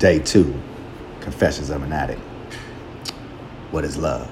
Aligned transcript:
Day 0.00 0.18
two 0.18 0.58
Confessions 1.20 1.68
of 1.68 1.82
an 1.82 1.92
Addict. 1.92 2.22
What 3.70 3.84
is 3.84 3.98
love? 3.98 4.26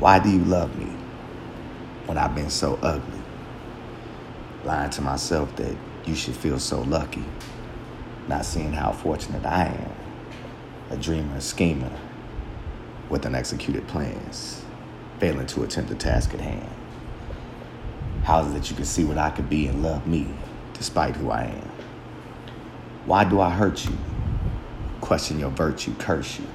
Why 0.00 0.18
do 0.18 0.28
you 0.28 0.40
love 0.40 0.76
me 0.76 0.92
when 2.06 2.18
I've 2.18 2.34
been 2.34 2.50
so 2.50 2.80
ugly? 2.82 3.20
Lying 4.64 4.90
to 4.90 5.02
myself 5.02 5.54
that 5.54 5.76
you 6.04 6.16
should 6.16 6.34
feel 6.34 6.58
so 6.58 6.80
lucky, 6.80 7.22
not 8.26 8.44
seeing 8.44 8.72
how 8.72 8.90
fortunate 8.90 9.46
I 9.46 9.66
am. 9.66 9.92
A 10.90 10.96
dreamer, 10.96 11.36
a 11.36 11.40
schemer, 11.40 11.96
with 13.08 13.24
unexecuted 13.24 13.86
plans, 13.86 14.64
failing 15.20 15.46
to 15.46 15.62
attempt 15.62 15.90
the 15.90 15.94
task 15.94 16.34
at 16.34 16.40
hand. 16.40 16.74
How 18.24 18.40
is 18.40 18.50
it 18.50 18.54
that 18.54 18.70
you 18.70 18.74
can 18.74 18.84
see 18.84 19.04
what 19.04 19.16
I 19.16 19.30
could 19.30 19.48
be 19.48 19.68
and 19.68 19.80
love 19.80 20.08
me 20.08 20.26
despite 20.72 21.14
who 21.14 21.30
I 21.30 21.44
am? 21.44 21.73
Why 23.06 23.24
do 23.24 23.38
I 23.38 23.50
hurt 23.50 23.84
you? 23.84 23.96
Question 25.02 25.38
your 25.38 25.50
virtue, 25.50 25.94
curse 25.98 26.38
you. 26.38 26.46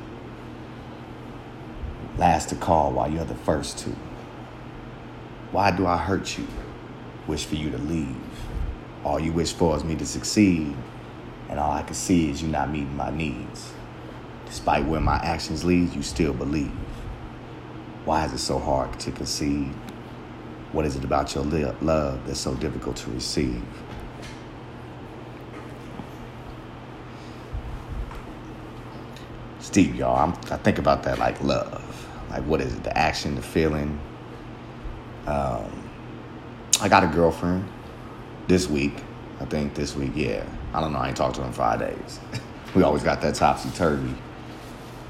Last 2.18 2.50
to 2.50 2.56
call 2.56 2.92
while 2.92 3.12
you're 3.12 3.24
the 3.24 3.36
first 3.36 3.78
to. 3.80 3.92
Why 5.52 5.70
do 5.70 5.86
I 5.86 5.98
hurt 5.98 6.40
you? 6.40 6.48
Wish 7.28 7.46
for 7.46 7.54
you 7.54 7.70
to 7.70 7.78
leave. 7.78 8.16
All 9.04 9.20
you 9.20 9.32
wish 9.32 9.54
for 9.54 9.76
is 9.78 9.84
me 9.84 9.96
to 9.98 10.06
succeed, 10.08 10.76
and 11.50 11.60
all 11.60 11.72
I 11.72 11.84
can 11.84 11.94
see 11.94 12.32
is 12.32 12.42
you 12.42 12.48
not 12.48 12.72
meeting 12.72 12.98
my 12.98 13.12
needs. 13.12 13.72
Despite 14.48 14.86
where 14.86 15.00
my 15.00 15.18
actions 15.18 15.64
lead, 15.64 15.94
you 15.94 16.02
still 16.02 16.34
believe. 16.34 16.72
Why 18.06 18.26
is 18.26 18.34
it 18.34 18.40
so 18.40 18.58
hard 18.58 19.00
to 19.02 19.12
concede? 19.12 19.72
What 20.72 20.86
is 20.86 20.96
it 20.96 21.04
about 21.04 21.36
your 21.36 21.44
love 21.44 22.26
that's 22.26 22.40
so 22.40 22.56
difficult 22.56 22.96
to 22.98 23.12
receive? 23.12 23.64
Steve, 29.70 29.98
y'all, 29.98 30.18
I'm, 30.18 30.32
i 30.52 30.58
think 30.58 30.80
about 30.80 31.04
that 31.04 31.20
like 31.20 31.40
love. 31.44 32.10
Like, 32.32 32.42
what 32.46 32.60
is 32.60 32.74
it? 32.74 32.84
The 32.84 32.98
action, 32.98 33.36
the 33.36 33.44
feeling. 33.44 34.00
Um, 35.28 35.92
I 36.82 36.90
got 36.90 37.04
a 37.04 37.08
girlfriend 37.08 37.70
this 38.48 38.68
week. 38.68 38.96
I 39.40 39.46
think 39.46 39.76
this 39.76 39.96
week, 39.96 40.14
yeah. 40.16 40.44
I 40.74 40.82
don't 40.82 40.92
know. 40.92 40.98
I 40.98 41.10
ain't 41.10 41.18
talked 41.18 41.36
to 41.36 41.42
her 41.42 41.48
in 41.48 41.54
five 41.54 41.82
days. 41.82 42.20
we 42.76 42.82
always 42.82 43.04
got 43.04 43.22
that 43.22 43.36
topsy 43.36 43.70
turvy, 43.76 44.16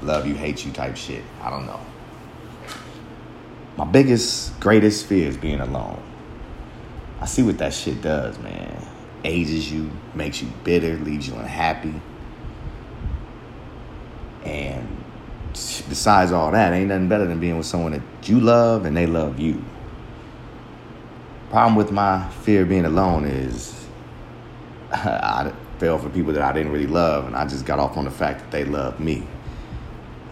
love 0.02 0.26
you, 0.26 0.34
hate 0.34 0.62
you 0.66 0.72
type 0.72 0.94
shit. 0.94 1.24
I 1.40 1.48
don't 1.48 1.64
know. 1.64 1.80
My 3.78 3.86
biggest, 3.86 4.60
greatest 4.60 5.06
fear 5.06 5.26
is 5.26 5.38
being 5.38 5.60
alone. 5.60 6.02
I 7.18 7.24
see 7.24 7.42
what 7.42 7.56
that 7.56 7.72
shit 7.72 8.02
does, 8.02 8.38
man. 8.40 8.86
Ages 9.24 9.72
you, 9.72 9.90
makes 10.14 10.42
you 10.42 10.52
bitter, 10.64 10.98
leaves 10.98 11.28
you 11.28 11.34
unhappy. 11.36 11.94
And 14.44 14.88
besides 15.52 16.32
all 16.32 16.50
that, 16.52 16.72
ain't 16.72 16.88
nothing 16.88 17.08
better 17.08 17.26
than 17.26 17.40
being 17.40 17.56
with 17.56 17.66
someone 17.66 17.92
that 17.92 18.28
you 18.28 18.40
love 18.40 18.84
and 18.84 18.96
they 18.96 19.06
love 19.06 19.38
you. 19.38 19.62
Problem 21.50 21.74
with 21.74 21.90
my 21.90 22.28
fear 22.42 22.62
of 22.62 22.68
being 22.68 22.84
alone 22.84 23.24
is 23.24 23.86
I 24.92 25.52
fell 25.78 25.98
for 25.98 26.08
people 26.10 26.32
that 26.34 26.42
I 26.42 26.52
didn't 26.52 26.72
really 26.72 26.86
love, 26.86 27.26
and 27.26 27.34
I 27.34 27.46
just 27.46 27.64
got 27.64 27.78
off 27.78 27.96
on 27.96 28.04
the 28.04 28.10
fact 28.10 28.40
that 28.40 28.50
they 28.50 28.64
loved 28.64 29.00
me. 29.00 29.26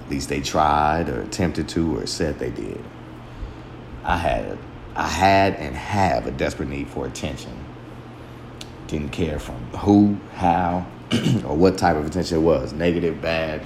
At 0.04 0.10
least 0.10 0.28
they 0.28 0.40
tried 0.40 1.08
or 1.08 1.22
attempted 1.22 1.68
to 1.70 1.98
or 1.98 2.06
said 2.06 2.38
they 2.38 2.50
did. 2.50 2.82
I 4.04 4.16
had 4.16 4.58
I 4.98 5.06
had 5.06 5.54
and 5.54 5.76
have 5.76 6.26
a 6.26 6.32
desperate 6.32 6.68
need 6.68 6.88
for 6.88 7.06
attention. 7.06 7.52
Didn't 8.88 9.10
care 9.10 9.38
from 9.38 9.62
who, 9.76 10.18
how, 10.34 10.86
or 11.46 11.56
what 11.56 11.78
type 11.78 11.96
of 11.96 12.04
attention 12.04 12.38
it 12.38 12.40
was, 12.40 12.72
negative, 12.72 13.22
bad, 13.22 13.62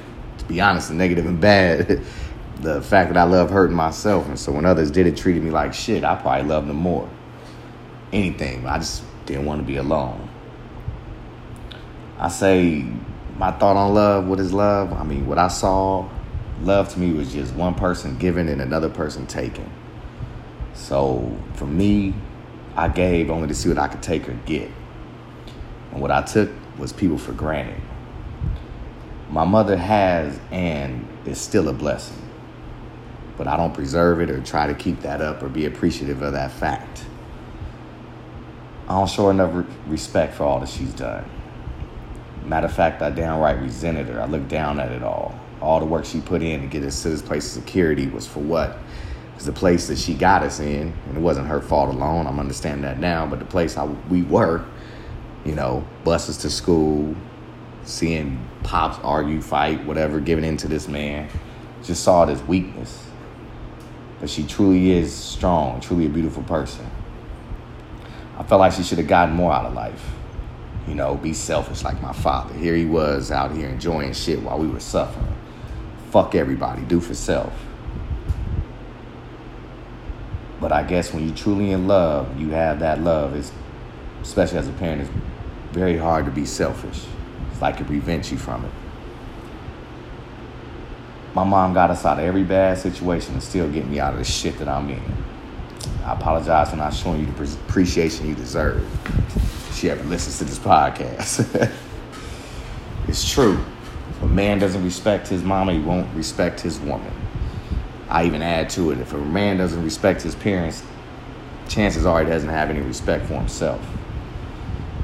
be 0.52 0.60
honest, 0.60 0.90
and 0.90 0.98
negative 0.98 1.26
and 1.26 1.40
bad, 1.40 2.02
the 2.60 2.82
fact 2.82 3.12
that 3.12 3.16
I 3.16 3.24
love 3.24 3.50
hurting 3.50 3.74
myself. 3.74 4.26
And 4.26 4.38
so 4.38 4.52
when 4.52 4.66
others 4.66 4.90
did 4.90 5.06
it, 5.06 5.16
treated 5.16 5.42
me 5.42 5.50
like 5.50 5.72
shit, 5.72 6.04
I 6.04 6.14
probably 6.16 6.48
loved 6.48 6.68
them 6.68 6.76
more. 6.76 7.08
Anything. 8.12 8.66
I 8.66 8.78
just 8.78 9.02
didn't 9.24 9.46
want 9.46 9.60
to 9.62 9.66
be 9.66 9.76
alone. 9.76 10.28
I 12.18 12.28
say 12.28 12.84
my 13.38 13.50
thought 13.52 13.76
on 13.76 13.94
love, 13.94 14.26
what 14.26 14.38
is 14.38 14.52
love? 14.52 14.92
I 14.92 15.02
mean, 15.02 15.26
what 15.26 15.38
I 15.38 15.48
saw, 15.48 16.08
love 16.60 16.90
to 16.90 16.98
me 16.98 17.12
was 17.12 17.32
just 17.32 17.54
one 17.54 17.74
person 17.74 18.18
giving 18.18 18.48
and 18.48 18.60
another 18.60 18.90
person 18.90 19.26
taking. 19.26 19.72
So 20.74 21.36
for 21.54 21.66
me, 21.66 22.14
I 22.76 22.88
gave 22.88 23.30
only 23.30 23.48
to 23.48 23.54
see 23.54 23.68
what 23.68 23.78
I 23.78 23.88
could 23.88 24.02
take 24.02 24.28
or 24.28 24.34
get. 24.44 24.70
And 25.90 26.00
what 26.00 26.10
I 26.10 26.22
took 26.22 26.50
was 26.78 26.92
people 26.92 27.18
for 27.18 27.32
granted 27.32 27.80
my 29.32 29.46
mother 29.46 29.78
has 29.78 30.38
and 30.50 31.08
is 31.24 31.40
still 31.40 31.70
a 31.70 31.72
blessing. 31.72 32.18
But 33.38 33.48
I 33.48 33.56
don't 33.56 33.72
preserve 33.72 34.20
it 34.20 34.28
or 34.28 34.42
try 34.42 34.66
to 34.66 34.74
keep 34.74 35.00
that 35.00 35.22
up 35.22 35.42
or 35.42 35.48
be 35.48 35.64
appreciative 35.64 36.20
of 36.20 36.34
that 36.34 36.52
fact. 36.52 37.06
I 38.88 38.98
don't 38.98 39.08
show 39.08 39.30
enough 39.30 39.66
respect 39.86 40.34
for 40.34 40.44
all 40.44 40.60
that 40.60 40.68
she's 40.68 40.92
done. 40.92 41.24
Matter 42.44 42.66
of 42.66 42.74
fact, 42.74 43.00
I 43.00 43.08
downright 43.08 43.58
resented 43.58 44.08
her. 44.08 44.20
I 44.20 44.26
looked 44.26 44.48
down 44.48 44.78
at 44.78 44.92
it 44.92 45.02
all. 45.02 45.40
All 45.62 45.80
the 45.80 45.86
work 45.86 46.04
she 46.04 46.20
put 46.20 46.42
in 46.42 46.60
to 46.60 46.66
get 46.66 46.82
us 46.82 47.02
to 47.02 47.08
this 47.08 47.22
place 47.22 47.56
of 47.56 47.62
security 47.62 48.08
was 48.08 48.26
for 48.26 48.40
what? 48.40 48.76
Because 49.30 49.46
the 49.46 49.52
place 49.52 49.86
that 49.86 49.96
she 49.96 50.12
got 50.12 50.42
us 50.42 50.60
in, 50.60 50.92
and 51.08 51.16
it 51.16 51.20
wasn't 51.20 51.46
her 51.46 51.62
fault 51.62 51.94
alone, 51.94 52.26
I'm 52.26 52.38
understanding 52.38 52.82
that 52.82 52.98
now, 52.98 53.24
but 53.24 53.38
the 53.38 53.46
place 53.46 53.74
how 53.74 53.86
we 54.10 54.24
were, 54.24 54.62
you 55.46 55.54
know, 55.54 55.86
buses 56.04 56.36
to 56.38 56.50
school, 56.50 57.16
seeing 57.84 58.46
pops 58.62 58.98
argue, 59.02 59.40
fight, 59.40 59.84
whatever, 59.84 60.20
giving 60.20 60.44
in 60.44 60.56
to 60.58 60.68
this 60.68 60.88
man. 60.88 61.28
Just 61.82 62.04
saw 62.04 62.24
it 62.24 62.30
as 62.30 62.42
weakness. 62.42 63.06
But 64.20 64.30
she 64.30 64.44
truly 64.44 64.92
is 64.92 65.12
strong, 65.12 65.80
truly 65.80 66.06
a 66.06 66.08
beautiful 66.08 66.42
person. 66.44 66.88
I 68.38 68.44
felt 68.44 68.60
like 68.60 68.72
she 68.72 68.82
should 68.82 68.98
have 68.98 69.08
gotten 69.08 69.34
more 69.34 69.52
out 69.52 69.66
of 69.66 69.74
life. 69.74 70.10
You 70.88 70.94
know, 70.94 71.14
be 71.16 71.32
selfish 71.32 71.84
like 71.84 72.00
my 72.00 72.12
father. 72.12 72.54
Here 72.54 72.74
he 72.74 72.84
was 72.84 73.30
out 73.30 73.52
here 73.52 73.68
enjoying 73.68 74.12
shit 74.12 74.42
while 74.42 74.58
we 74.58 74.68
were 74.68 74.80
suffering. 74.80 75.34
Fuck 76.10 76.34
everybody, 76.34 76.82
do 76.82 77.00
for 77.00 77.14
self. 77.14 77.52
But 80.60 80.70
I 80.70 80.84
guess 80.84 81.12
when 81.12 81.26
you're 81.26 81.36
truly 81.36 81.72
in 81.72 81.88
love, 81.88 82.38
you 82.38 82.50
have 82.50 82.80
that 82.80 83.00
love. 83.00 83.34
It's, 83.34 83.50
especially 84.22 84.58
as 84.58 84.68
a 84.68 84.72
parent, 84.72 85.02
it's 85.02 85.10
very 85.72 85.96
hard 85.96 86.24
to 86.26 86.30
be 86.30 86.44
selfish 86.44 87.04
like 87.60 87.80
it 87.80 87.86
prevents 87.86 88.30
you 88.30 88.38
from 88.38 88.64
it. 88.64 88.70
My 91.34 91.44
mom 91.44 91.72
got 91.72 91.90
us 91.90 92.04
out 92.04 92.18
of 92.18 92.24
every 92.24 92.42
bad 92.42 92.76
situation 92.76 93.34
and 93.34 93.42
still 93.42 93.70
get 93.70 93.86
me 93.86 93.98
out 93.98 94.12
of 94.12 94.18
the 94.18 94.24
shit 94.24 94.58
that 94.58 94.68
I'm 94.68 94.90
in. 94.90 95.02
I 96.04 96.12
apologize 96.12 96.70
for 96.70 96.76
not 96.76 96.92
showing 96.92 97.20
you 97.20 97.26
the 97.26 97.44
appreciation 97.66 98.28
you 98.28 98.34
deserve. 98.34 98.86
She 99.72 99.88
ever 99.88 100.02
listens 100.04 100.38
to 100.38 100.44
this 100.44 100.58
podcast. 100.58 101.72
it's 103.08 103.30
true. 103.32 103.58
If 104.10 104.22
a 104.22 104.26
man 104.26 104.58
doesn't 104.58 104.84
respect 104.84 105.28
his 105.28 105.42
mama, 105.42 105.72
he 105.72 105.78
won't 105.78 106.12
respect 106.14 106.60
his 106.60 106.78
woman. 106.80 107.12
I 108.10 108.26
even 108.26 108.42
add 108.42 108.68
to 108.70 108.90
it 108.90 108.98
if 108.98 109.14
a 109.14 109.18
man 109.18 109.56
doesn't 109.56 109.82
respect 109.82 110.20
his 110.20 110.34
parents, 110.34 110.82
chances 111.68 112.04
are 112.04 112.22
he 112.22 112.28
doesn't 112.28 112.50
have 112.50 112.68
any 112.68 112.80
respect 112.82 113.26
for 113.26 113.34
himself. 113.34 113.80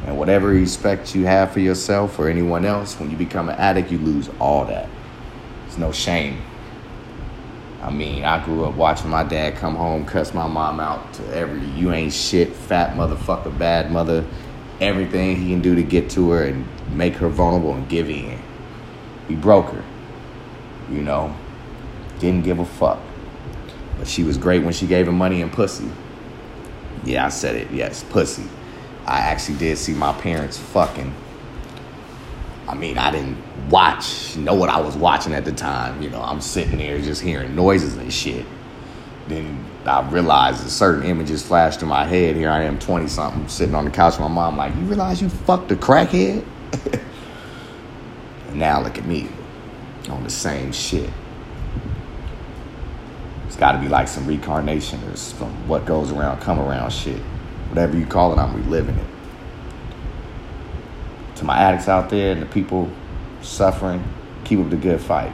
And 0.06 0.18
whatever 0.18 0.48
respect 0.48 1.14
you 1.14 1.26
have 1.26 1.52
for 1.52 1.60
yourself 1.60 2.18
or 2.18 2.28
anyone 2.28 2.64
else, 2.64 2.98
when 2.98 3.10
you 3.10 3.16
become 3.16 3.48
an 3.48 3.56
addict, 3.56 3.90
you 3.90 3.98
lose 3.98 4.30
all 4.38 4.64
that. 4.66 4.88
It's 5.66 5.76
no 5.76 5.92
shame. 5.92 6.40
I 7.82 7.90
mean, 7.90 8.24
I 8.24 8.44
grew 8.44 8.64
up 8.64 8.74
watching 8.74 9.10
my 9.10 9.22
dad 9.22 9.56
come 9.56 9.76
home, 9.76 10.04
cuss 10.04 10.34
my 10.34 10.46
mom 10.46 10.80
out 10.80 11.12
to 11.14 11.34
every 11.34 11.64
you 11.70 11.92
ain't 11.92 12.12
shit, 12.12 12.52
fat 12.52 12.96
motherfucker, 12.96 13.56
bad 13.56 13.92
mother, 13.92 14.24
everything 14.80 15.36
he 15.36 15.50
can 15.50 15.60
do 15.60 15.74
to 15.74 15.82
get 15.82 16.10
to 16.10 16.30
her 16.30 16.44
and 16.44 16.66
make 16.96 17.14
her 17.14 17.28
vulnerable 17.28 17.74
and 17.74 17.88
give 17.88 18.10
in. 18.10 18.38
He 19.28 19.36
broke 19.36 19.70
her, 19.70 19.84
you 20.90 21.02
know, 21.02 21.34
didn't 22.18 22.44
give 22.44 22.58
a 22.58 22.64
fuck. 22.64 22.98
But 23.98 24.08
she 24.08 24.24
was 24.24 24.36
great 24.36 24.64
when 24.64 24.72
she 24.72 24.86
gave 24.86 25.06
him 25.06 25.16
money 25.16 25.42
and 25.42 25.52
pussy. 25.52 25.90
Yeah, 27.04 27.26
I 27.26 27.28
said 27.28 27.56
it, 27.56 27.70
yes, 27.70 28.04
pussy. 28.04 28.44
I 29.08 29.20
actually 29.20 29.56
did 29.56 29.78
see 29.78 29.94
my 29.94 30.12
parents 30.12 30.58
fucking. 30.58 31.14
I 32.68 32.74
mean, 32.74 32.98
I 32.98 33.10
didn't 33.10 33.38
watch, 33.70 34.36
know 34.36 34.52
what 34.52 34.68
I 34.68 34.82
was 34.82 34.96
watching 34.96 35.32
at 35.32 35.46
the 35.46 35.52
time. 35.52 36.02
You 36.02 36.10
know, 36.10 36.20
I'm 36.20 36.42
sitting 36.42 36.76
there 36.76 37.00
just 37.00 37.22
hearing 37.22 37.56
noises 37.56 37.96
and 37.96 38.12
shit. 38.12 38.44
Then 39.26 39.64
I 39.86 40.06
realized 40.10 40.62
that 40.62 40.68
certain 40.68 41.04
images 41.04 41.42
flashed 41.42 41.80
in 41.80 41.88
my 41.88 42.04
head. 42.04 42.36
Here 42.36 42.50
I 42.50 42.64
am, 42.64 42.78
20 42.78 43.08
something, 43.08 43.48
sitting 43.48 43.74
on 43.74 43.86
the 43.86 43.90
couch 43.90 44.12
with 44.12 44.20
my 44.20 44.28
mom, 44.28 44.58
like, 44.58 44.74
you 44.74 44.82
realize 44.82 45.22
you 45.22 45.30
fucked 45.30 45.72
a 45.72 45.76
crackhead? 45.76 46.44
and 48.48 48.56
now 48.56 48.82
look 48.82 48.98
at 48.98 49.06
me 49.06 49.26
on 50.10 50.22
the 50.22 50.30
same 50.30 50.70
shit. 50.70 51.08
It's 53.46 53.56
got 53.56 53.72
to 53.72 53.78
be 53.78 53.88
like 53.88 54.06
some 54.06 54.26
reincarnation 54.26 55.02
or 55.04 55.16
some 55.16 55.66
what 55.66 55.86
goes 55.86 56.12
around, 56.12 56.40
come 56.40 56.58
around 56.58 56.92
shit. 56.92 57.22
Whatever 57.68 57.98
you 57.98 58.06
call 58.06 58.32
it, 58.32 58.38
I'm 58.38 58.54
reliving 58.56 58.96
it. 58.96 59.06
to 61.38 61.44
my 61.44 61.56
addicts 61.56 61.88
out 61.88 62.10
there 62.10 62.32
and 62.32 62.42
the 62.42 62.46
people 62.46 62.90
suffering, 63.42 64.02
keep 64.44 64.58
up 64.58 64.70
the 64.70 64.76
good 64.76 65.00
fight. 65.00 65.32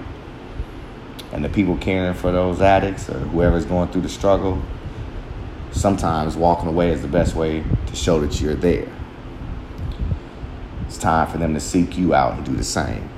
And 1.32 1.42
the 1.42 1.48
people 1.48 1.76
caring 1.78 2.14
for 2.14 2.30
those 2.30 2.60
addicts 2.60 3.08
or 3.08 3.18
whoever's 3.18 3.64
going 3.64 3.88
through 3.88 4.02
the 4.02 4.08
struggle, 4.08 4.62
sometimes 5.72 6.36
walking 6.36 6.68
away 6.68 6.90
is 6.90 7.00
the 7.00 7.08
best 7.08 7.34
way 7.34 7.64
to 7.86 7.96
show 7.96 8.20
that 8.20 8.40
you're 8.40 8.54
there. 8.54 8.88
It's 10.86 10.98
time 10.98 11.26
for 11.26 11.38
them 11.38 11.54
to 11.54 11.60
seek 11.60 11.96
you 11.96 12.14
out 12.14 12.34
and 12.34 12.44
do 12.44 12.54
the 12.54 12.62
same. 12.62 13.08